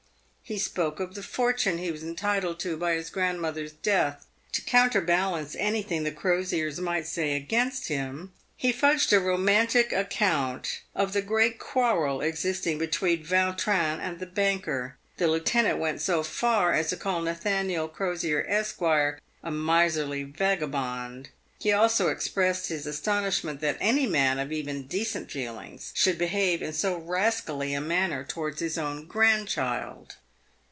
He 0.43 0.57
spoke 0.57 0.99
of 0.99 1.15
the 1.15 1.23
fortune 1.23 1.77
he 1.77 1.91
was 1.91 2.03
entitled 2.03 2.59
to 2.59 2.75
by 2.75 2.95
his 2.95 3.09
grandmother's 3.09 3.71
death. 3.71 4.25
To 4.51 4.61
counterbalance 4.61 5.55
any 5.57 5.81
thing 5.81 6.03
the 6.03 6.11
Crosiers 6.11 6.77
might 6.77 7.07
say 7.07 7.37
against 7.37 7.87
him, 7.87 8.33
he 8.57 8.73
fudged 8.73 9.13
a 9.13 9.21
romantic 9.21 9.93
ac 9.93 10.07
count 10.09 10.81
of 10.93 11.13
the 11.13 11.21
great 11.21 11.57
quarrel 11.57 12.19
existing 12.19 12.79
between 12.79 13.23
Vautrin 13.23 14.01
and 14.01 14.19
the 14.19 14.25
banker. 14.25 14.97
The 15.15 15.29
lieutenant 15.29 15.77
went 15.79 16.01
so 16.01 16.21
far 16.21 16.73
as 16.73 16.89
to 16.89 16.97
call 16.97 17.21
Nathaniel 17.21 17.87
Crosier, 17.87 18.43
Esq. 18.45 18.81
a 18.81 19.51
miserly 19.51 20.23
vagabond. 20.23 21.29
He 21.59 21.71
also 21.71 22.09
expressed 22.09 22.67
his 22.67 22.85
astonishment 22.85 23.61
that 23.61 23.77
any 23.79 24.05
man 24.05 24.37
of 24.37 24.51
even 24.51 24.85
decent 24.87 25.31
feelings 25.31 25.93
should 25.95 26.17
behave 26.17 26.61
in 26.61 26.73
so 26.73 26.97
rascally 26.97 27.73
a 27.73 27.79
manner 27.79 28.25
towards 28.25 28.59
his 28.59 28.77
own 28.77 29.05
grandchild. 29.07 30.17